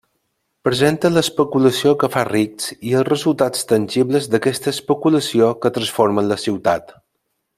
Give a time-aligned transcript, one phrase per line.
[0.67, 6.95] Presenta l'especulació que fa rics i els resultats tangibles d'aquesta especulació que transformen la ciutat.